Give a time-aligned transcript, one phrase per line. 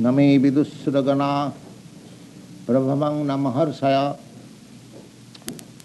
[0.00, 1.32] न मे विदुस्रगना
[2.66, 3.96] प्रभवं न महर्षय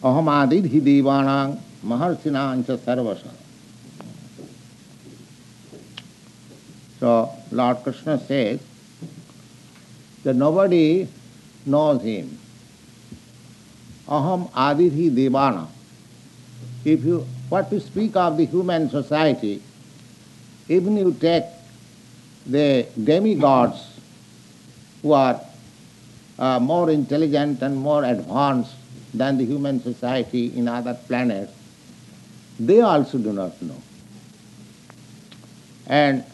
[0.06, 1.46] अहमादिर्हि देवानां
[1.90, 3.24] महर्षिणां च सर्वश
[7.00, 8.62] So Lord Krishna says
[10.24, 11.06] that nobody
[11.66, 12.40] knows him.
[14.08, 15.68] Aham adidhi devana.
[16.86, 19.62] If you what to speak of the human society,
[20.70, 21.44] even you take
[22.46, 23.94] the demigods
[25.13, 25.41] are
[26.39, 28.75] uh, more intelligent and more advanced
[29.15, 31.53] than the human society in other planets,
[32.61, 33.81] they also do not know.
[35.87, 36.25] And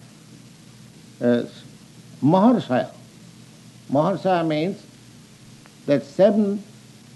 [1.21, 1.45] uh,
[2.23, 2.91] Maharshaya
[4.47, 4.83] means
[5.87, 6.63] that seven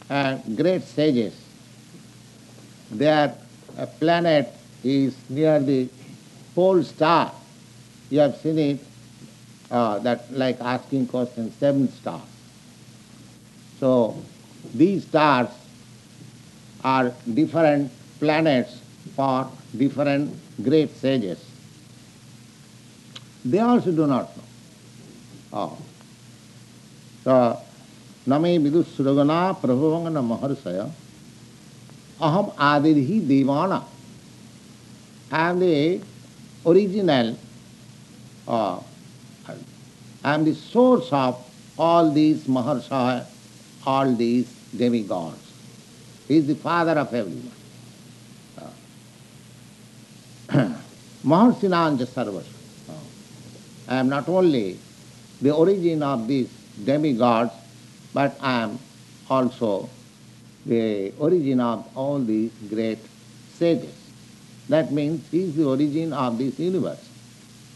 [0.08, 1.34] uh, great sages,
[2.90, 3.34] their
[3.76, 4.52] uh, planet
[4.84, 5.88] is near the
[6.54, 7.32] pole star.
[8.10, 8.80] You have seen it,
[9.70, 12.22] uh, that like asking questions, seven stars.
[13.80, 14.16] So
[14.74, 15.48] these stars
[16.84, 18.80] are different planets
[19.14, 21.38] for different great sages.
[23.44, 24.42] They also do not know.
[25.52, 25.78] Oh.
[27.24, 27.60] So,
[28.26, 30.90] name vidusragana prabhavangana maharsaya
[32.20, 33.84] aham adirhi devana.
[35.30, 36.00] The
[36.66, 37.36] original,
[38.46, 38.80] uh,
[40.24, 41.44] I am the source of
[41.78, 43.24] all these maharsaya,
[43.86, 45.52] all these demigods.
[46.26, 47.52] He is the father of everyone.
[48.58, 48.64] Uh,
[51.24, 52.46] Maharsinanja sarvas.
[52.88, 52.92] Uh,
[53.88, 54.78] I am not only
[55.40, 56.48] the origin of these
[56.84, 57.52] demigods,
[58.12, 58.78] but I am
[59.30, 59.88] also
[60.66, 62.98] the origin of all these great
[63.54, 63.94] sages.
[64.68, 67.08] That means he is the origin of this universe.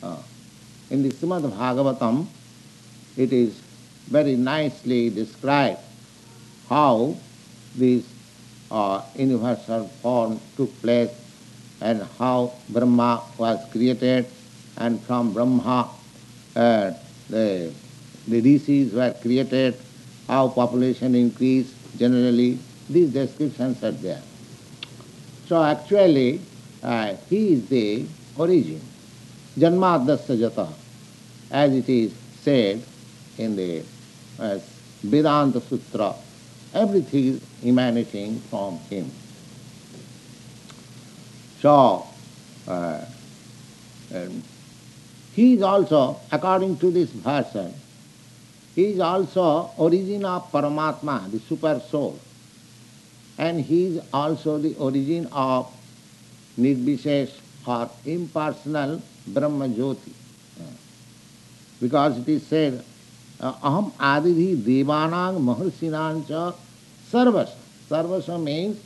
[0.03, 0.17] Uh,
[0.93, 2.27] In the Srimad Bhagavatam,
[3.17, 3.59] it is
[4.09, 5.81] very nicely described
[6.69, 7.17] how
[7.75, 8.05] this
[8.71, 11.09] uh, universal form took place
[11.81, 14.27] and how Brahma was created
[14.77, 15.89] and from Brahma
[16.55, 16.91] uh,
[17.31, 17.73] the,
[18.29, 19.75] the rishis were created,
[20.29, 22.59] how population increased generally,
[22.91, 24.21] these descriptions are there.
[25.47, 26.43] So actually,
[26.83, 28.05] uh, he is the
[28.37, 28.83] origin.
[29.59, 30.69] Janmadasya jata,
[31.53, 32.83] as it is said
[33.39, 33.85] in the
[34.39, 34.59] uh,
[35.03, 36.15] Vedanta Sutra,
[36.73, 39.11] everything is emanating from him.
[41.61, 42.07] So,
[42.67, 43.05] uh,
[45.35, 47.73] he is also, according to this version,
[48.75, 52.19] he is also origin of Paramatma, the super soul.
[53.39, 55.71] And he is also the origin of
[56.59, 57.33] Nirvishesh
[57.67, 60.13] or impersonal Brahma Jyoti.
[61.83, 62.85] Because it is said,
[63.41, 66.55] Aham adidhi devanang maharsinancha
[67.11, 67.57] sarvasa.
[67.91, 68.81] Sarvasa means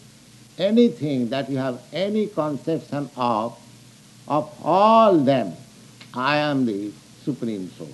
[0.56, 3.58] anything that you have any conception of,
[4.26, 5.52] of all them,
[6.14, 6.90] I am the
[7.22, 7.90] Supreme Source.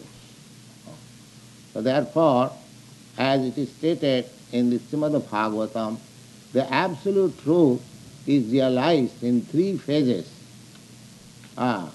[1.73, 2.53] So therefore,
[3.19, 5.99] as it is stated in the Srimad Bhagavatam,
[6.53, 7.83] the absolute truth
[8.25, 10.31] is realized in three phases.
[11.59, 11.91] Ah,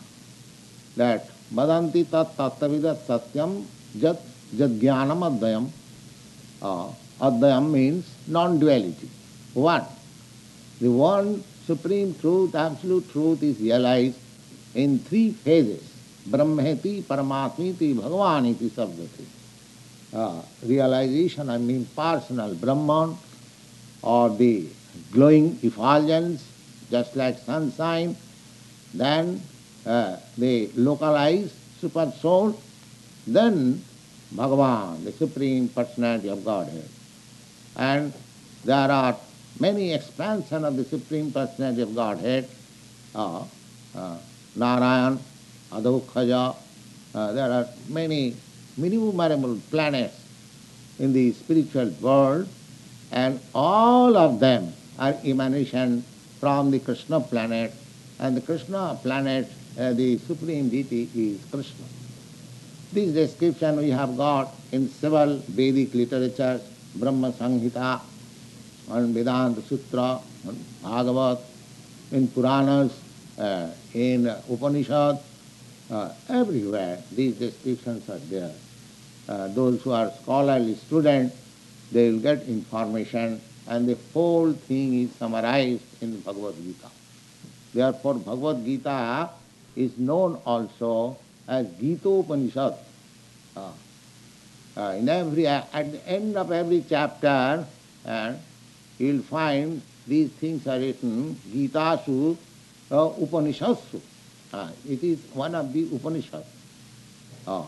[0.98, 3.64] that vadanti tat tattavida satyam
[3.98, 4.20] jat
[4.56, 5.70] jadgyanam advayam.
[6.62, 6.90] Uh,
[7.22, 9.10] advayam means non-duality.
[9.54, 9.86] One,
[10.82, 14.18] the one supreme truth, absolute truth is realized
[14.76, 15.84] in three phases.
[16.30, 19.26] Brahmeti, Paramatmiti, Bhagavaniti, Sabdati.
[20.14, 23.18] Uh, realization, I mean personal Brahman
[24.02, 24.68] or the
[25.12, 26.44] glowing effulgence,
[26.90, 28.16] just like sunshine.
[28.94, 29.42] Then
[29.88, 32.60] uh, the localized super soul.
[33.26, 33.84] Then
[34.36, 36.90] Bhagavan, the Supreme Personality of Godhead.
[37.76, 38.14] And
[38.66, 39.16] there are
[39.60, 42.50] many expansion of the Supreme Personality of Godhead.
[43.16, 43.44] Uh,
[43.96, 44.18] uh,
[44.56, 45.20] Narayan,
[45.72, 46.56] Adhokhaja,
[47.16, 48.36] uh, there are many
[48.78, 50.16] innumerable planets
[51.00, 52.48] in the spiritual world,
[53.12, 56.04] and all of them are emanation
[56.40, 57.74] from the Krishna planet,
[58.20, 61.86] and the Krishna planet, uh, the supreme deity is Krishna.
[62.92, 66.62] This description we have got in several Vedic literatures,
[66.96, 68.02] Brahma Samhita,
[68.92, 71.40] and Vedanta Sutra, and Bhagavat,
[72.12, 72.94] in Puranas,
[73.38, 75.20] uh, in Upanishad,
[75.92, 78.54] uh, everywhere these descriptions are there.
[79.28, 81.36] Uh, those who are scholarly students,
[81.92, 86.90] they will get information and the whole thing is summarized in Bhagavad Gita.
[87.74, 89.30] Therefore, Bhagavad Gita
[89.78, 91.16] is known also
[91.48, 92.74] as Gita Upanishad.
[93.56, 93.72] Uh,
[94.76, 97.66] uh, in every, at the end of every chapter,
[98.06, 98.34] uh,
[98.98, 102.38] you will find these things are written, Gita-su,
[102.92, 104.02] uh, Upanishads-su.
[104.52, 106.48] Uh, it is one of the Upanishads.
[107.46, 107.64] Uh,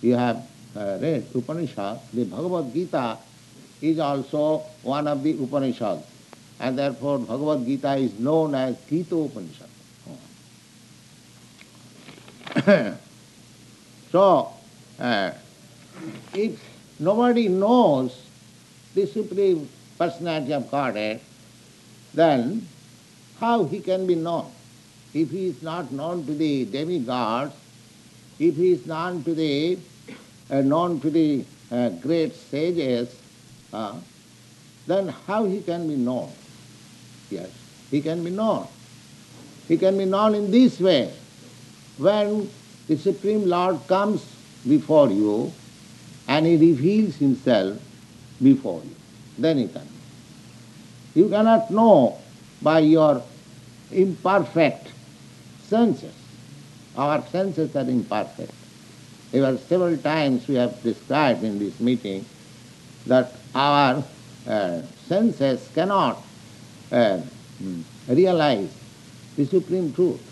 [0.00, 0.44] you have
[0.76, 3.18] uh, read Upanishad, the Bhagavad Gita
[3.80, 6.04] is also one of the Upanishads.
[6.60, 9.68] And therefore Bhagavad Gita is known as Gita Upanishad.
[14.12, 14.52] so,
[14.98, 15.30] uh,
[16.34, 16.60] if
[16.98, 18.20] nobody knows
[18.94, 19.68] the Supreme
[19.98, 21.20] Personality of Godhead,
[22.14, 22.66] then
[23.38, 24.50] how he can be known?
[25.14, 27.54] If he is not known to the demigods,
[28.38, 29.78] if he is known to the
[30.50, 33.14] uh, known to the uh, great sages,
[33.72, 33.94] uh,
[34.86, 36.32] then how he can be known?
[37.30, 37.50] Yes,
[37.90, 38.66] he can be known.
[39.68, 41.12] He can be known in this way.
[41.98, 42.48] When
[42.86, 44.24] the Supreme Lord comes
[44.66, 45.52] before you
[46.28, 47.80] and he reveals himself
[48.42, 48.94] before you,
[49.36, 49.86] then he can.
[51.14, 52.18] You cannot know
[52.62, 53.22] by your
[53.90, 54.92] imperfect
[55.64, 56.14] senses.
[56.96, 58.52] Our senses are imperfect.
[59.32, 62.24] There are several times we have described in this meeting
[63.06, 64.04] that our
[64.46, 66.22] uh, senses cannot
[66.92, 67.20] uh,
[68.08, 68.70] realize
[69.36, 70.27] the supreme truth.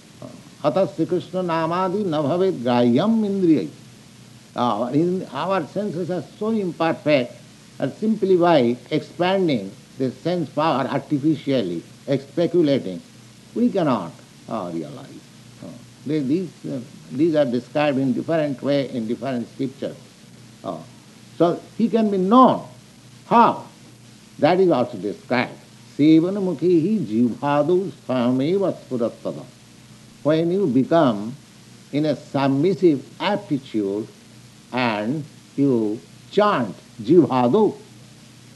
[0.67, 3.71] Atas Sri Krishna namadi nabhavet grahyam indriyai.
[4.57, 7.33] Our senses are so imperfect
[7.79, 11.83] and simply by expanding the sense power artificially,
[12.19, 13.01] speculating,
[13.55, 14.11] we cannot
[14.49, 15.21] uh, realize.
[15.63, 15.69] Uh,
[16.05, 16.81] these, uh,
[17.13, 19.97] these are described in different way in different scriptures.
[21.39, 22.67] So he can be known.
[23.27, 23.67] How?
[24.41, 25.53] That is also described.
[25.97, 29.45] Sevanamukhi jivhadu swameva spurattada.
[30.27, 31.37] When you become
[31.93, 34.09] in a submissive attitude
[34.73, 35.23] and
[35.55, 36.01] you
[36.33, 37.79] chant jivhadu.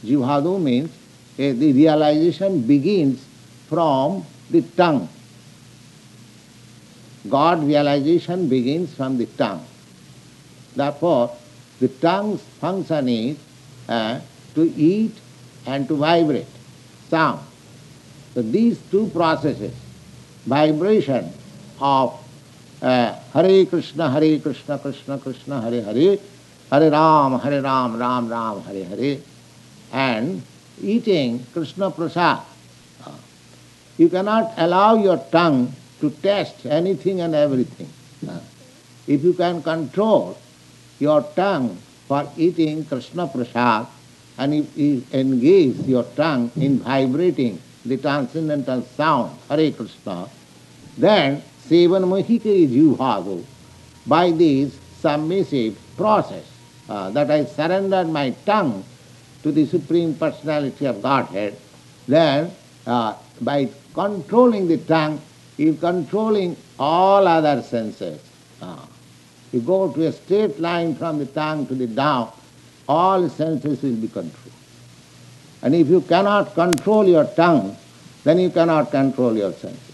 [0.05, 3.25] Jivhadu means uh, the realization begins
[3.69, 5.09] from the tongue.
[7.29, 9.65] God realization begins from the tongue.
[10.75, 11.37] Therefore,
[11.79, 13.39] the tongue's function is
[13.89, 14.19] uh,
[14.57, 15.15] to eat
[15.67, 16.51] and to vibrate,
[17.09, 17.39] sound.
[18.35, 19.73] So these two processes,
[20.47, 21.33] vibration
[21.81, 22.19] of
[22.83, 26.19] uh, Hare Krishna, Hare Krishna, Krishna Krishna, Hare Hare,
[26.71, 29.19] Hare Ram, Hare Ram, Ram Ram, Hare Hare,
[29.93, 30.43] and
[30.83, 32.41] eating Krishna Prasad.
[33.99, 37.89] You cannot allow your tongue to taste anything and everything.
[39.07, 40.39] If you can control
[40.99, 41.77] your tongue
[42.09, 43.87] for eating Krishna Prasad,
[44.39, 50.29] and if you engage your tongue in vibrating the transcendental sound, Hare Krishna,
[50.97, 53.45] then Sevan Mohike Jivhavo,
[54.05, 56.45] by this submissive process,
[56.89, 58.85] uh, that I surrendered my tongue
[59.45, 61.57] to the Supreme Personality of Godhead,
[62.09, 62.51] then
[62.89, 65.23] uh, by controlling the tongue,
[65.59, 68.21] you controlling all other senses.
[68.61, 68.85] Uh,
[69.53, 72.33] you go to a straight line from the tongue to the down,
[72.89, 74.35] all senses will be controlled.
[75.63, 77.77] And if you cannot control your tongue,
[78.25, 79.90] then you cannot control your senses.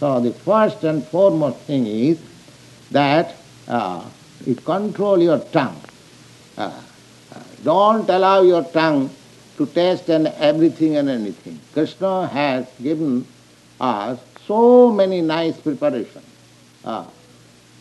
[0.00, 2.18] So the first and foremost thing is
[2.90, 3.36] that
[3.68, 4.02] uh,
[4.64, 5.78] control your tongue.
[6.56, 6.72] Uh,
[7.62, 9.10] don't allow your tongue
[9.58, 11.60] to taste and everything and anything.
[11.74, 13.26] Krishna has given
[13.78, 16.24] us so many nice preparations.
[16.82, 17.06] Ah,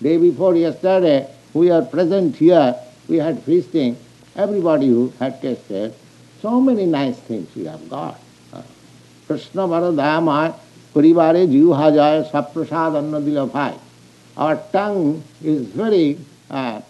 [0.01, 2.75] day before yesterday, we are present here,
[3.07, 3.95] we had feasting,
[4.35, 5.95] everybody who had tasted,
[6.41, 8.19] so many nice things we have got.
[8.51, 8.63] Ah.
[9.25, 9.65] Krishna
[10.93, 13.77] Varadayamaya Parivare Jivhajaya Saprasad Annadilabhai.
[14.37, 16.17] Our tongue is very
[16.49, 16.81] uh,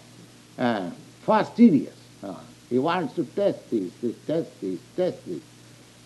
[0.58, 0.90] uh,
[1.22, 1.94] fastidious.
[2.68, 3.90] He wants to test this,
[4.28, 5.40] test this, test this.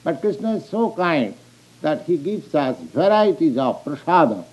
[0.03, 1.35] But Krishna is so kind
[1.83, 4.45] that he gives us varieties of prasadam.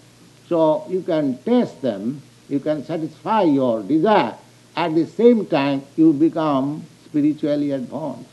[0.49, 4.35] So you can taste them, you can satisfy your desire.
[4.75, 8.29] At the same time, you become spiritually advanced.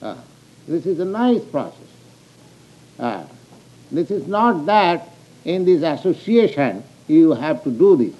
[0.00, 0.14] Uh,
[0.68, 1.76] this is a nice process.
[3.90, 5.08] This is not that
[5.44, 8.14] in this association you have to do this.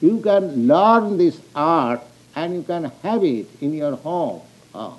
[0.00, 2.00] You can learn this art
[2.34, 4.42] and you can have it in your home.
[4.74, 4.92] Uh,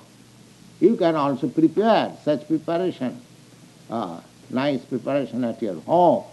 [0.80, 3.20] you can also prepare such preparation,
[3.90, 6.24] uh, nice preparation at your home,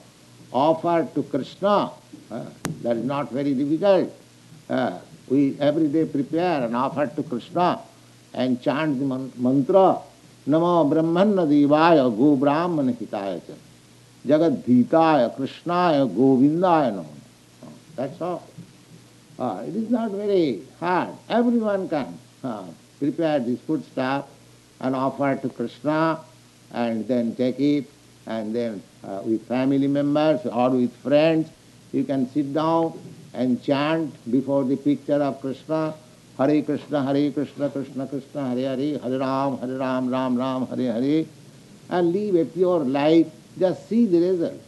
[0.52, 1.92] offer to Krishna.
[2.30, 2.46] Uh,
[2.82, 4.12] that is not very difficult.
[4.70, 7.82] Uh, we every day prepare and offer to Krishna
[8.34, 9.06] and chant the
[9.40, 10.00] mantra,
[10.48, 13.42] Namo Brahmana Devaya Go Brahman Hitaya
[14.26, 17.08] Jagat Bhitaya Krishnaya Govindaya Namo.
[17.96, 18.48] That's all.
[19.40, 21.10] Uh, it is not very hard.
[21.30, 22.64] Everyone can uh,
[23.00, 24.28] prepare this food stuff
[24.80, 26.20] and offer to Krishna
[26.72, 27.86] and then take it
[28.28, 31.50] and then uh, with family members or with friends
[31.92, 32.98] you can sit down
[33.34, 35.94] and chant before the picture of Krishna
[36.38, 40.92] Hare Krishna, Hare Krishna, Krishna Krishna, Hare Hare, Hare Ram, Hare Ram, Ram Ram, Hare
[40.92, 41.26] Hare,
[41.90, 43.28] and live a pure life.
[43.58, 44.62] Just see the result.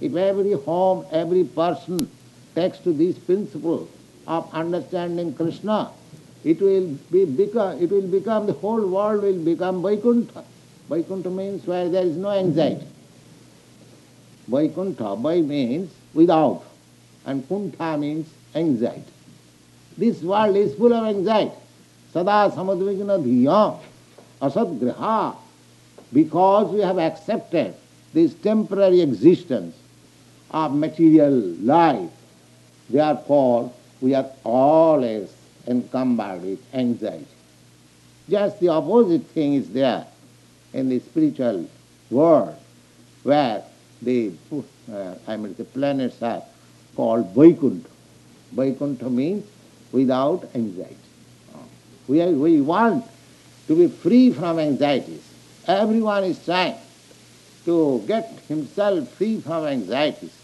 [0.00, 2.08] If every home, every person
[2.54, 3.88] takes to this principle
[4.26, 5.90] of understanding Krishna,
[6.44, 10.44] it will be become, it will become, the whole world will become Vaikuntha.
[10.88, 12.86] Vaikuntha means where there is no anxiety.
[14.46, 16.62] Vaikuntha, Vai means without,
[17.24, 19.15] and Kuntha means anxiety.
[19.96, 21.52] This world is full of anxiety.
[22.12, 23.78] Sada samadvigna dhiya
[24.40, 25.36] asadgriha.
[26.12, 27.74] Because we have accepted
[28.12, 29.74] this temporary existence
[30.50, 32.10] of material life,
[32.88, 35.32] therefore we are always
[35.66, 37.26] encumbered with anxiety.
[38.28, 40.06] Just the opposite thing is there
[40.72, 41.68] in the spiritual
[42.10, 42.54] world,
[43.22, 43.62] where
[44.02, 44.32] the,
[44.92, 46.42] uh, I mean, the planets are
[46.94, 47.88] called Vaikuntha.
[48.52, 49.44] Vaikuntha means
[49.96, 50.96] without anxiety.
[52.06, 53.04] We, are, we want
[53.66, 55.24] to be free from anxieties.
[55.66, 56.76] Everyone is trying
[57.64, 60.36] to get himself free from anxieties,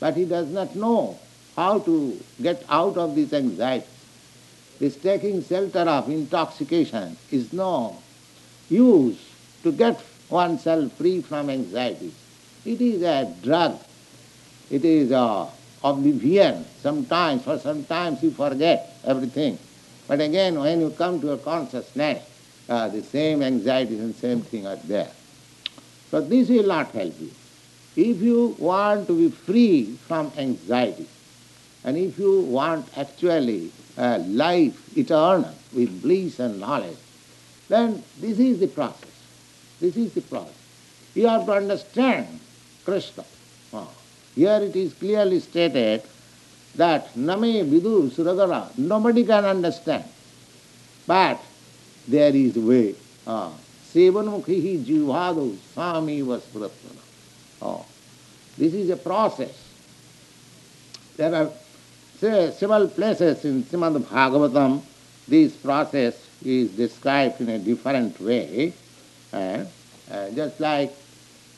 [0.00, 1.18] but he does not know
[1.54, 3.88] how to get out of these anxieties.
[4.80, 7.96] This taking shelter of intoxication is no
[8.70, 9.20] use
[9.62, 12.14] to get oneself free from anxieties.
[12.64, 13.78] It is a drug.
[14.70, 15.46] It is a
[15.84, 16.64] oblivion.
[16.80, 19.58] Sometimes, for sometimes you forget everything.
[20.06, 22.22] But again, when you come to a consciousness,
[22.68, 25.10] uh, the same anxieties and same thing are there.
[26.10, 27.30] So this will not help you.
[27.96, 31.06] If you want to be free from anxiety,
[31.84, 36.96] and if you want actually a life eternal with bliss and knowledge,
[37.68, 39.10] then this is the process.
[39.80, 40.54] This is the process.
[41.14, 42.40] You have to understand
[42.84, 43.24] Krishna.
[43.72, 43.86] Uh,
[44.34, 46.02] here it is clearly stated
[46.76, 50.04] that Name Vidur Suragara, nobody can understand.
[51.06, 51.40] But
[52.08, 52.94] there is way.
[53.26, 53.52] Ah,
[53.92, 57.02] Sevanmukhihi jivado sami vaspuratmana.
[57.62, 57.84] Oh, ah,
[58.58, 59.54] this is a process.
[61.16, 61.50] There are
[62.52, 64.82] several places in Srimad Bhagavatam,
[65.28, 66.14] this process
[66.44, 68.72] is described in a different way.
[69.32, 69.64] Uh,
[70.34, 70.92] just like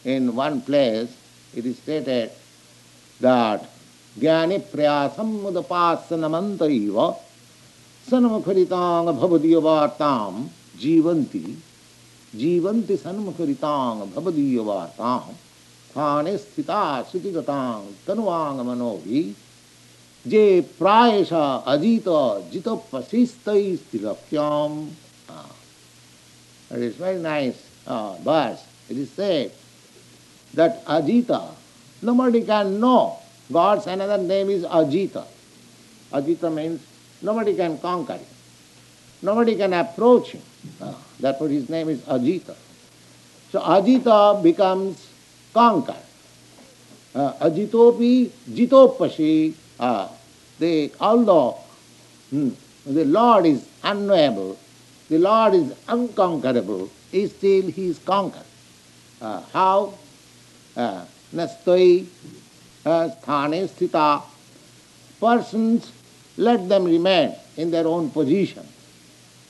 [0.04, 1.14] in one place,
[1.54, 2.30] it is stated
[3.20, 3.68] that
[4.20, 6.96] ज्ञानिप्रयासं मुदपासनमन्तरिव
[8.10, 10.32] सन्मुखरिताङ्गभवदीयवार्तां
[10.80, 11.44] जीवन्ति।
[12.34, 12.96] जीवन्ति
[14.68, 15.32] वार्ताम
[15.94, 19.22] खाने स्थिता श्रुतिगतां तनुवाङ्गमनोभि
[20.26, 20.44] जे
[20.78, 22.08] प्रायश अधीत
[22.52, 24.78] जितपशिस्तै स्थिरक्ष्याम्
[26.68, 27.54] It is very nice
[27.86, 28.60] uh, verse.
[28.90, 29.52] It is said
[30.54, 31.54] that Adita,
[32.02, 33.20] nobody can know
[33.52, 35.24] God's another name is Ajita.
[36.12, 36.84] Ajita means
[37.22, 38.26] nobody can conquer him.
[39.22, 40.42] Nobody can approach him.
[40.80, 42.54] Uh, therefore his name is Ajita.
[43.52, 45.08] So Ajita becomes
[45.54, 45.96] conquered.
[47.14, 49.54] Uh, Ajitopi jitopashi.
[49.78, 50.08] Uh,
[50.58, 51.58] the, although
[52.30, 52.50] hmm,
[52.86, 54.58] the Lord is unknowable,
[55.08, 58.42] the Lord is unconquerable, still he is conquered.
[59.20, 59.94] Uh, how?
[60.76, 62.06] Uh, nastoi
[62.86, 64.22] sthane sthita.
[65.20, 65.92] Persons,
[66.36, 68.66] let them remain in their own position.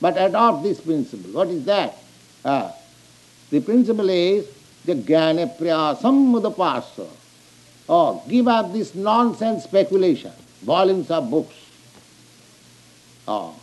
[0.01, 1.33] But adopt this principle.
[1.33, 1.97] What is that?
[2.45, 2.71] Uh,
[3.51, 4.47] the principle is
[4.85, 7.09] the jnana priyasam mudapasa.
[7.89, 11.55] Oh, give up this nonsense speculation, volumes of books.
[13.29, 13.55] Oh,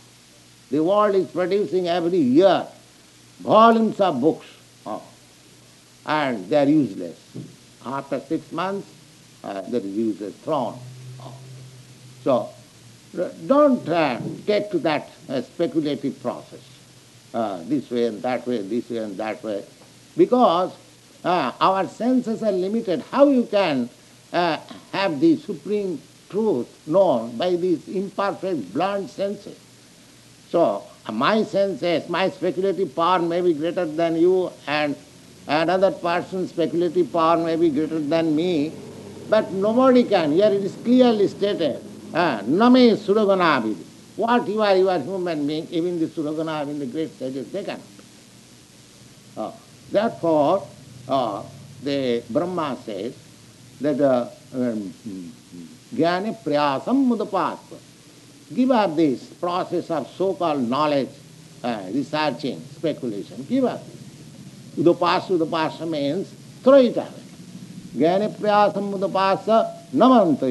[0.70, 2.66] the world is producing every year
[3.40, 4.46] volumes of books,
[4.86, 5.02] oh,
[6.06, 7.18] and they are useless.
[7.84, 8.88] After six months,
[9.44, 10.78] uh, disease is thrown
[11.20, 11.34] off.
[12.22, 12.50] So,
[13.46, 16.60] don't uh, get to that uh, speculative process,
[17.32, 19.64] uh, this way and that way, this way and that way,
[20.16, 20.72] because
[21.24, 23.02] uh, our senses are limited.
[23.10, 23.88] How you can
[24.32, 24.58] uh,
[24.92, 29.58] have the supreme truth known by these imperfect, blunt senses?
[30.48, 34.96] So, my senses, my speculative power may be greater than you, and
[35.46, 38.72] Another person's speculative power may be greater than me,
[39.28, 40.32] but nobody can.
[40.32, 43.76] Here it is clearly stated, uh, Name Suraganavid.
[44.16, 47.64] What you are, you are human being, even the Suragana, even the great sages, they
[47.64, 47.80] cannot.
[49.36, 49.50] Uh,
[49.90, 50.66] therefore,
[51.08, 51.42] uh,
[51.82, 53.14] the Brahma says
[53.80, 54.92] that uh, um,
[55.92, 57.78] prayasam mudapatva.
[58.54, 61.08] Give up this process of so-called knowledge,
[61.62, 63.44] uh, researching, speculation.
[63.48, 63.82] Give up.
[64.76, 66.28] Udapasa, udapasa means
[66.62, 67.23] throw it away.
[67.96, 70.48] Jnana prayasam mudapasa namanta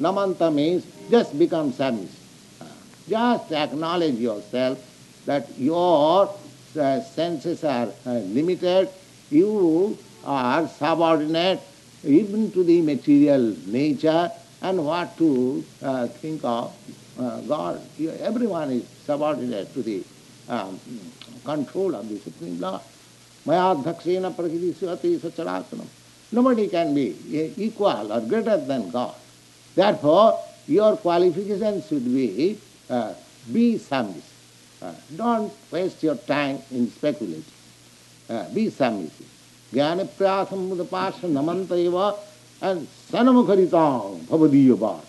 [0.00, 1.74] namanta means just become.
[1.78, 2.64] Uh,
[3.08, 4.78] just acknowledge yourself
[5.26, 6.34] that your
[6.78, 8.88] uh, senses are uh, limited,
[9.30, 11.60] you are subordinate
[12.04, 14.30] even to the material nature
[14.62, 16.72] and what to uh, think of
[17.18, 17.82] uh, God.
[18.20, 20.02] Everyone is subordinate to the
[20.48, 20.80] um,
[21.44, 22.80] control of the Supreme Lord.
[23.46, 25.86] Mayadhakshena prakriti suati sacharasanam.
[26.32, 27.16] Nobody can be
[27.56, 29.14] equal or greater than God.
[29.74, 33.14] Therefore, your qualification should be uh,
[33.52, 34.24] be submissive.
[34.82, 37.44] Uh, don't waste your time in speculating.
[38.28, 39.26] Uh, be submissive.
[39.72, 42.14] Jnana namanta eva
[42.62, 45.00] and sanamukharitang bhavadiya.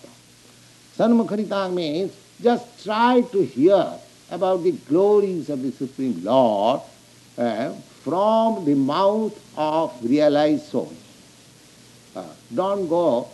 [0.97, 2.11] Sanamukharitang means
[2.41, 3.93] just try to hear
[4.29, 6.81] about the glories of the Supreme Lord
[7.38, 7.71] uh,
[8.03, 10.93] from the mouth of realized souls.
[12.15, 13.27] Uh, don't go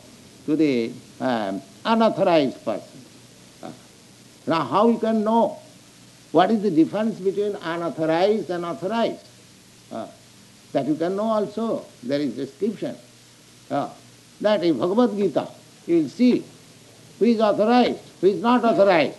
[0.45, 3.01] to the um, unauthorized person.
[3.63, 3.71] Uh,
[4.45, 5.57] now how you can know
[6.31, 9.25] what is the difference between unauthorized and authorized?
[9.91, 10.07] Uh,
[10.73, 11.85] that you can know also.
[12.03, 12.95] There is description.
[13.71, 13.89] Uh,
[14.41, 15.47] that in Bhagavad Gita,
[15.85, 16.43] you will see
[17.17, 19.17] who is authorized, who is not authorized.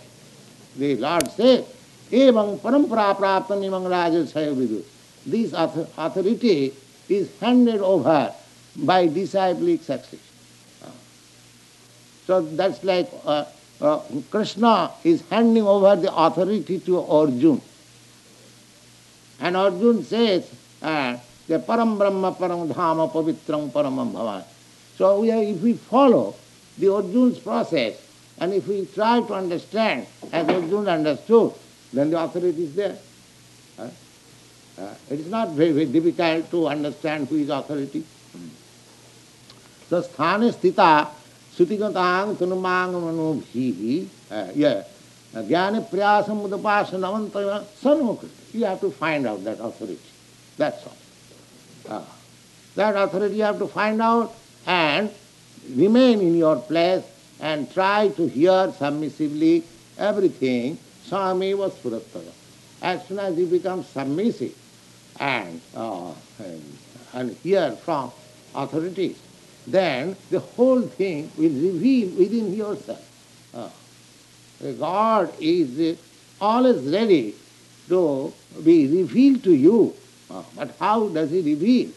[0.77, 1.65] The Lord says,
[2.11, 4.83] praptam imam rajasaya vidu.
[5.29, 6.73] This authority
[7.07, 8.33] is handed over
[8.75, 10.19] by disciplic succession.
[12.25, 13.45] So that's like uh,
[13.81, 17.61] uh, Krishna is handing over the authority to Arjun.
[19.39, 20.45] And Arjun says,
[20.81, 21.17] uh,
[21.47, 24.43] the param brahma param dhama pavitram paramam bhavan.
[24.97, 26.35] So we if we follow
[26.77, 27.97] the Arjun's process,
[28.37, 31.53] and if we try to understand as Arjun understood,
[31.91, 32.97] then the authority is there.
[34.79, 38.03] Uh, uh, it is not very, very difficult to understand who is authority.
[39.89, 41.09] So sthane sthita
[41.59, 44.07] Sutigataang tunumang manubhi.
[44.55, 44.83] Yeah.
[45.33, 48.53] Jnana priyasam udapasana sanmukriti.
[48.53, 49.99] You have to find out that authority.
[50.57, 50.95] That's all.
[51.89, 52.05] Uh,
[52.75, 54.33] that authority you have to find out
[54.65, 55.11] and
[55.75, 57.03] remain in your place
[57.41, 59.63] and try to hear submissively
[59.97, 60.77] everything.
[61.03, 62.31] Swami was Purattava.
[62.81, 64.55] As soon as you become submissive
[65.19, 66.13] and, uh,
[67.13, 68.11] and, hear from
[68.55, 69.17] authorities,
[69.67, 73.05] then the whole thing will reveal within yourself.
[73.53, 73.69] Uh,
[74.79, 75.97] God is
[76.39, 77.35] always ready
[77.89, 79.93] to be revealed to you.
[80.29, 81.89] Uh, but how does He reveal?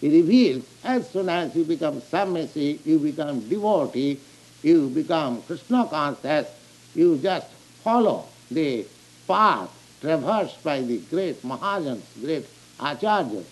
[0.00, 4.20] He reveals as soon as you become submissive, you become devotee,
[4.62, 6.48] you become Krishna conscious,
[6.94, 7.46] you just
[7.82, 8.84] follow the
[9.26, 12.46] path traversed by the great Mahajans, great
[12.78, 13.44] Acharyas,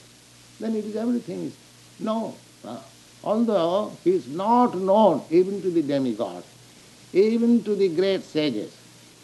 [0.60, 1.56] then it is everything is
[2.00, 2.34] known.
[2.64, 2.78] Uh,
[3.24, 6.46] although he is not known even to the demigods,
[7.12, 8.74] even to the great sages.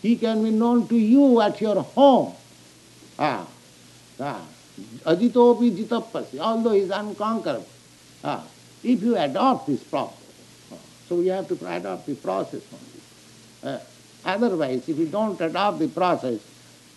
[0.00, 2.34] He can be known to you at your home.
[3.18, 3.46] Ah,
[4.18, 4.40] ah.
[5.04, 7.66] Ajitopi jitapasi, although he is unconquerable.
[8.24, 8.42] Ah,
[8.82, 10.16] if you adopt this process,
[10.72, 10.76] ah,
[11.08, 13.76] so we have to adopt the process only.
[13.76, 13.80] Uh,
[14.24, 16.40] otherwise, if you don't adopt the process,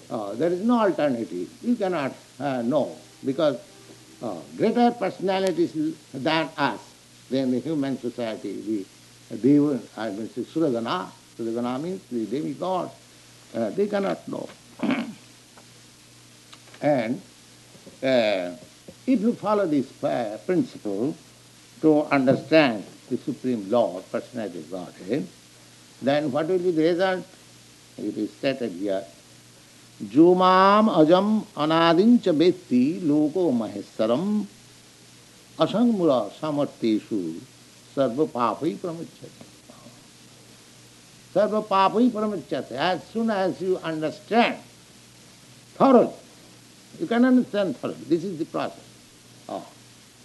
[0.10, 1.50] uh, there is no alternative.
[1.64, 3.58] You cannot uh, know because
[4.22, 5.74] uh, greater personalities
[6.14, 6.80] than us
[7.30, 8.86] than the human society,
[9.30, 12.92] the deva, I mean Suragana, Suragana means the demigods,
[13.56, 14.48] uh, they cannot know.
[16.82, 17.22] and
[18.04, 18.52] uh,
[19.08, 21.16] if you follow this uh, principle
[21.82, 25.28] to understand the Supreme Lord, Personality Godhead,
[26.02, 27.26] then what will be the result?
[27.98, 29.04] It is stated here.
[30.00, 31.28] जो माम अजम
[31.58, 34.26] अनादिंच वेत्ति लोको महेश्वरम
[35.58, 37.20] असंगमुरा समर्थेशु
[37.96, 39.46] सर्व पाप ही प्रमुचत
[41.36, 44.56] सर्व पाप ही प्रमुचत as soon as you understand
[45.80, 46.10] thoroughly
[46.94, 49.64] you can understand thoroughly this is the process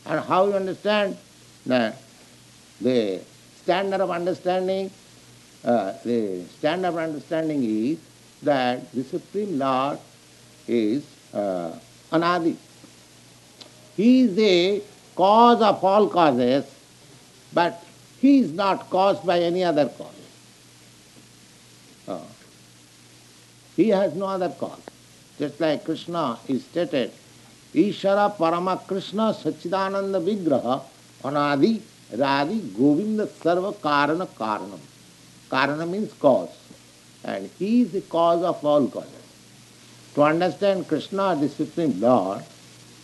[0.07, 1.15] and how you understand
[1.67, 1.91] the
[3.63, 4.89] standard of understanding
[5.65, 8.10] the standard of understanding is
[8.43, 9.99] that the supreme lord
[10.67, 11.73] is uh,
[12.13, 12.57] anadi
[14.01, 14.83] he is the
[15.15, 16.65] cause of all causes,
[17.53, 17.83] but
[18.19, 20.23] he is not caused by any other cause.
[22.09, 22.27] Oh.
[23.77, 24.81] He has no other cause.
[25.39, 27.13] Just like Krishna is stated,
[27.75, 30.83] Ishara Parama Krishna Sachidananda Vigraha
[31.23, 31.81] Anadi
[32.13, 34.81] Radhi Govinda Sarva Karana Karanam.
[35.51, 36.57] Karana means cause.
[37.25, 39.11] And he is the cause of all causes.
[40.15, 42.43] To understand Krishna, the Supreme Lord,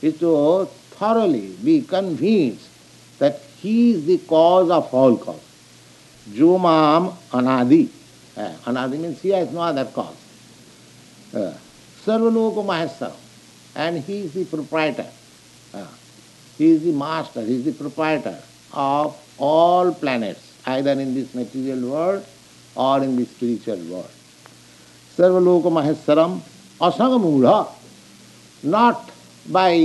[0.03, 2.69] is to thoroughly be convinced
[3.19, 5.43] that he is the cause of all causes.
[6.31, 7.89] Jumam Anadi.
[8.37, 10.17] Uh, anadi means he has no other cause.
[11.35, 11.55] Uh,
[12.05, 13.17] Sarvaloka Maheswaram.
[13.75, 15.07] And he is the proprietor.
[15.73, 15.87] Uh,
[16.59, 18.39] he is the master, he is the proprietor
[18.73, 22.27] of all planets, either in this material world
[22.79, 24.15] or in the spiritual world
[25.19, 26.39] सर्वलोक महेश्वरम
[26.81, 27.47] असंग मूढ़
[28.63, 29.11] not
[29.47, 29.85] by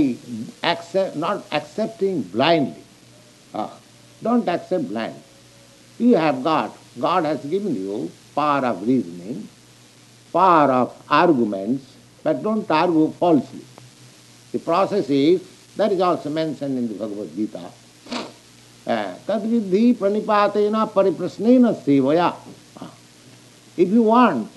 [0.64, 3.64] except not accepting blindly
[4.24, 9.42] don't accept blind you have God God has given you power of reasoning
[10.34, 13.62] power of arguments but don't argue falsely
[14.54, 15.40] the process is
[15.78, 17.70] that is also mentioned in दगवद्गीता
[19.26, 22.28] तद विधि प्रणिपातेना परिप्रश्न सेवया
[23.76, 24.50] If you want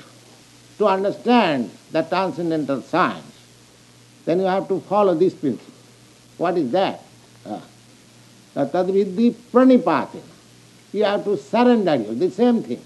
[0.78, 3.26] to understand the transcendental science,
[4.26, 5.74] then you have to follow this principle.
[6.38, 7.02] What is that?
[8.56, 10.22] Tadvidhi pranipatena.
[10.94, 12.82] You have to surrender you, the same thing.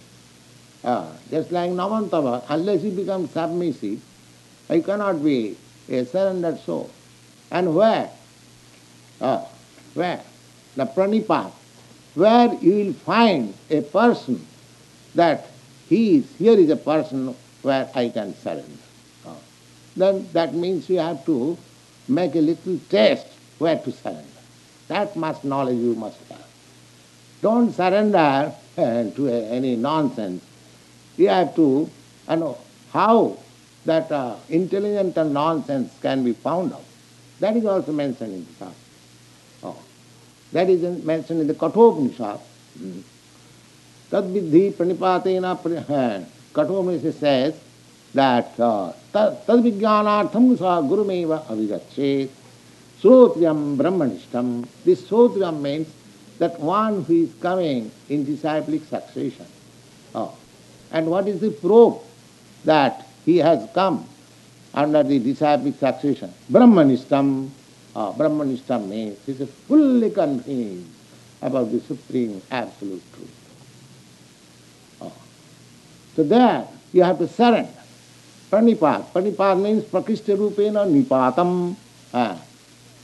[0.84, 4.02] Uh, just like Namantava, unless you become submissive,
[4.70, 5.56] you cannot be
[5.90, 6.90] a surrendered soul.
[7.52, 8.10] And where?
[9.22, 9.46] Uh,
[9.94, 10.24] where?
[10.76, 11.52] The pranipat,
[12.16, 14.46] where you will find a person
[15.14, 15.49] that
[15.90, 18.86] he is, here is a person where I can surrender.
[19.26, 19.34] Uh,
[19.98, 21.58] then that means you have to
[22.08, 24.24] make a little test where to surrender.
[24.88, 26.46] That much knowledge you must have.
[27.42, 30.44] Don't surrender to any nonsense.
[31.18, 31.90] You have to
[32.30, 32.58] you know
[32.94, 33.38] how
[33.86, 36.84] that uh, intelligent and nonsense can be found out.
[37.40, 38.74] That is also mentioned in the Shastra.
[39.64, 39.78] Oh.
[40.52, 42.40] That is mentioned in the Kathopanishad.
[42.80, 43.04] Mm.
[44.10, 45.56] Tad vidhi pranipatena
[46.54, 47.54] Kathopanishad says
[48.14, 52.30] that uh, tad vijnanartham sa gurumeva avigachet
[53.02, 54.68] Sotriyam Brahmanishtam.
[54.84, 55.88] This Sotriyam means
[56.38, 59.46] that one who is coming in disciplic succession.
[60.14, 60.36] Oh.
[60.92, 61.96] And what is the proof
[62.66, 64.06] that he has come
[64.74, 66.34] under the disciplic succession?
[66.52, 67.50] Brahmanishtam.
[67.96, 70.92] Oh, Brahmanishtam means he is fully convinced
[71.42, 73.39] about the supreme absolute truth.
[76.20, 77.72] So there you have to surrender.
[78.52, 79.08] Pranipat.
[79.16, 81.78] Pranipat means prakishta rupena nipatam.
[82.14, 82.36] Ah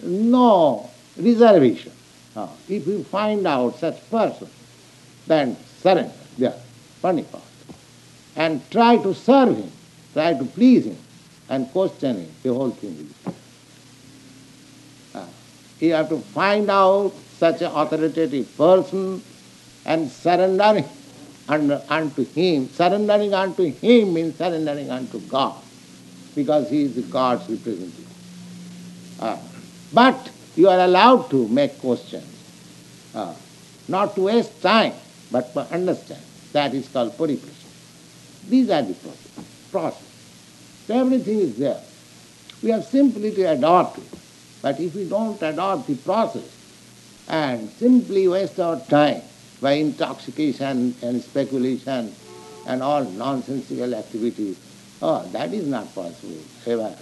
[0.03, 1.93] no reservation.
[2.35, 4.49] Uh, if you find out such person,
[5.27, 6.59] then surrender, there,
[7.01, 7.39] panipat.
[8.35, 9.71] And try to serve him,
[10.11, 10.97] try to please him,
[11.47, 13.33] and question him, the whole thing will
[15.21, 15.27] uh,
[15.79, 19.23] You have to find out such an authoritative person
[19.85, 20.11] and
[21.45, 22.69] surrendering unto him.
[22.69, 25.61] Surrendering unto him means surrendering unto God,
[26.35, 28.07] because he is God's representative.
[29.19, 29.37] Uh,
[29.93, 32.25] but you are allowed to make questions.
[33.13, 33.33] Uh,
[33.87, 34.93] not to waste time,
[35.31, 36.21] but to understand.
[36.53, 37.69] That is called purification.
[38.49, 39.45] These are the process.
[39.71, 40.03] process.
[40.87, 41.81] So everything is there.
[42.61, 44.03] We have simply to adopt it.
[44.61, 46.49] But if we don't adopt the process
[47.27, 49.21] and simply waste our time
[49.61, 52.13] by intoxication and speculation
[52.67, 54.57] and all nonsensical activities,
[55.01, 56.95] oh, that is not possible ever.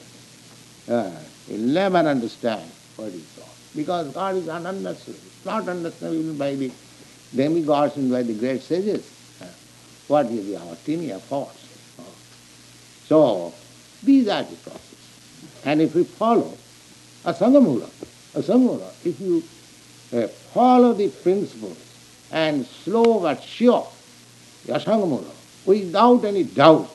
[0.89, 1.11] Uh,
[1.47, 3.47] you'll never understand what is God.
[3.75, 5.25] Because God is ununderstandable.
[5.25, 6.71] It's not understandable by the
[7.35, 9.09] demigods and by the great sages.
[10.07, 11.63] What is the tiny force?
[13.07, 13.53] So,
[14.03, 15.61] these are the processes.
[15.65, 16.57] And if we follow
[17.25, 17.89] a Sangamula,
[18.35, 19.43] a Sangamula, if you
[20.13, 21.77] uh, follow the principles
[22.34, 23.88] and slow but sure,
[24.65, 25.30] Yasangamula,
[25.65, 26.89] without any doubt,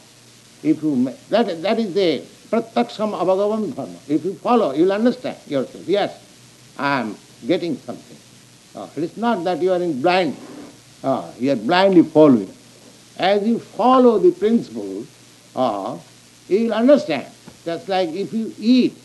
[0.62, 2.20] if you that that is the
[2.50, 3.98] prataksham abhagavan dharma.
[4.08, 5.86] If you follow, you'll understand yourself.
[5.86, 6.18] Yes,
[6.76, 8.16] I am getting something.
[8.74, 10.36] Uh, it is not that you are in blind,
[11.04, 12.52] uh, you are blindly following.
[13.16, 15.06] As you follow the principles,
[15.54, 15.96] uh,
[16.48, 17.26] you will understand.
[17.64, 18.96] Just like if you eat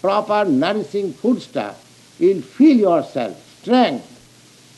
[0.00, 1.74] proper nourishing foodstuff,
[2.18, 4.06] you will feel yourself strength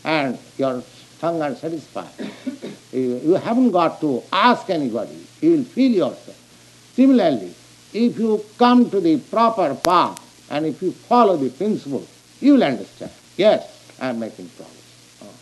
[0.04, 0.82] and your
[1.22, 2.10] hunger satisfied.
[2.92, 6.36] you, haven't got to ask anybody, you will feel yourself.
[6.94, 7.54] Similarly,
[7.94, 10.18] if you come to the proper path
[10.50, 12.06] and if you follow the principle,
[12.40, 13.12] you will understand.
[13.36, 15.22] Yes, I am making progress.
[15.22, 15.32] Oh.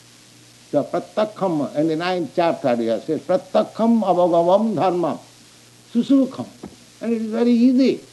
[0.71, 5.19] So pratakham, in the ninth chapter here says, pratakham avagavam dharma
[5.93, 6.47] susukham.
[7.01, 8.05] And it is very easy.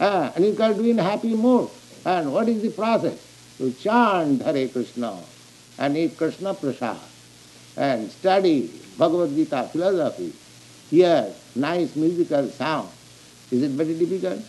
[0.00, 1.70] Ah, and you can do in happy mood.
[2.04, 3.16] And what is the process?
[3.60, 5.16] You chant Hare Krishna
[5.78, 6.98] and eat Krishna prasad
[7.76, 10.32] and study Bhagavad Gita philosophy,
[10.90, 12.88] hear nice musical sound.
[13.50, 14.40] Is it very difficult?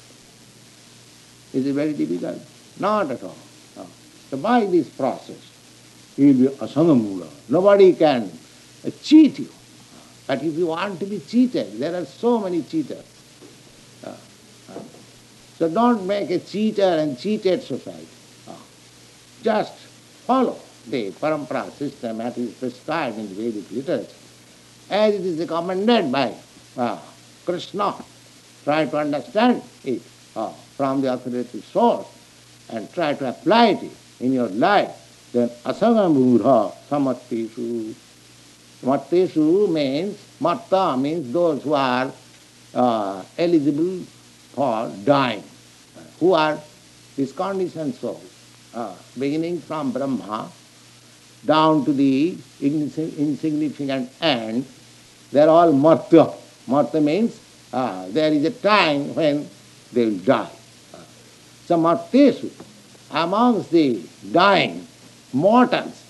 [1.54, 2.40] Is it very difficult?
[2.80, 3.36] Not at all.
[3.76, 3.88] No.
[4.30, 5.42] So by this process,
[6.18, 7.28] you will be asangamula.
[7.50, 8.32] Nobody can
[9.02, 9.50] cheat you.
[10.28, 13.04] But if you want to be cheated, there are so many cheaters.
[15.58, 18.08] So don't make a cheater and cheated society.
[19.42, 19.74] Just
[20.28, 24.08] follow the parampara system as is prescribed in Vedic literature,
[24.90, 26.34] as it is recommended by
[26.78, 27.00] uh,
[27.46, 27.96] Krishna.
[28.64, 30.02] Try to understand it
[30.36, 32.08] uh, from the authoritative source
[32.70, 35.30] and try to apply it in your life.
[35.32, 37.94] Then asagamudha samatteshu.
[38.84, 42.12] Matteshu means, matta means those who are
[42.74, 44.00] uh, eligible
[44.54, 45.44] for dying,
[46.20, 46.60] who are
[47.16, 48.22] these conditioned souls,
[48.74, 50.52] uh, beginning from Brahma
[51.46, 54.66] down to the insignificant end,
[55.32, 56.32] they are all martya.
[56.68, 57.40] Martya means
[57.72, 59.48] uh, there is a time when
[59.94, 60.50] they will die.
[61.66, 62.52] So martesu,
[63.12, 64.88] amongst the dying
[65.34, 66.04] mortals,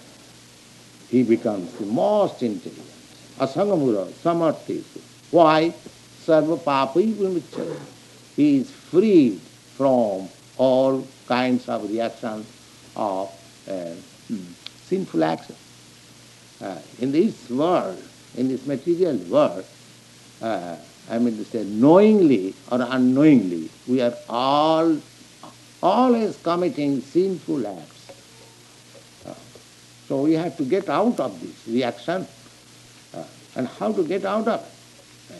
[1.10, 2.91] he becomes the most intelligent.
[3.39, 5.02] Asangamura, samartesu.
[5.32, 5.74] Why?
[6.26, 7.80] Sarva papai.
[8.36, 9.39] He is freed
[9.78, 12.45] from all kinds of reactions
[12.95, 13.30] of
[13.69, 13.91] uh,
[14.88, 15.56] sinful action.
[16.62, 18.02] Uh, in this world,
[18.38, 19.65] in this material world,
[20.41, 20.76] uh,
[21.10, 24.98] I mean to say, knowingly or unknowingly, we are all
[25.82, 28.10] always committing sinful acts.
[29.26, 29.34] Uh,
[30.08, 32.26] so we have to get out of this reaction.
[33.13, 33.24] Uh,
[33.56, 35.36] and how to get out of it?
[35.36, 35.39] Uh,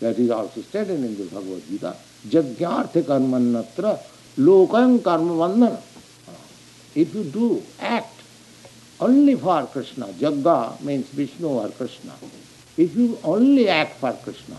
[0.00, 1.96] that is also stated in the Bhagavad Gita.
[2.28, 3.98] Jagyartha karmannatra
[4.38, 5.76] lokam karma vandana.
[5.76, 6.32] Uh,
[6.94, 8.19] if you do act
[9.00, 10.06] only for Krishna.
[10.06, 12.12] Jagga means Vishnu or Krishna.
[12.76, 14.56] If you only act for Krishna,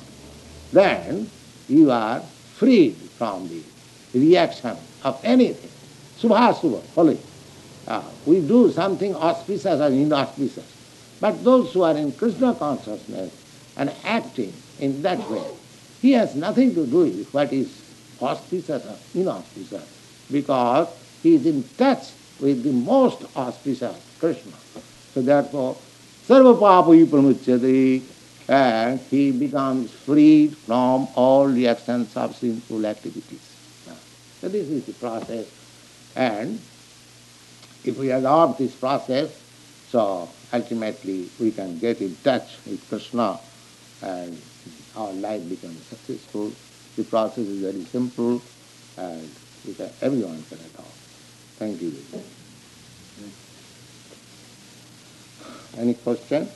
[0.72, 1.30] then
[1.68, 3.62] you are freed from the
[4.14, 5.70] reaction of anything.
[6.20, 7.18] Subha Subha, follow
[7.88, 10.66] uh, we do something auspicious or inauspicious.
[11.20, 13.34] But those who are in Krishna consciousness
[13.78, 15.44] and acting in that way,
[16.02, 17.82] he has nothing to do with what is
[18.22, 19.88] auspicious or inauspicious
[20.32, 20.88] because
[21.24, 24.54] he is in touch with the most auspicious Krishna.
[25.14, 25.76] So therefore,
[26.28, 28.04] sarva papai pramuchyate,
[28.48, 33.42] and uh, he becomes freed from all the reactions of sinful activities.
[34.42, 35.46] So this is the process.
[36.16, 36.60] And
[37.84, 39.30] if we adopt this process,
[39.90, 43.40] so ultimately we can get in touch with Krishna
[44.02, 44.42] and
[44.98, 46.52] our life becomes successful.
[46.96, 48.42] The process is very simple
[48.98, 49.30] and
[50.02, 50.98] everyone can adopt.
[51.58, 51.94] Thank you.
[55.78, 56.52] Any question?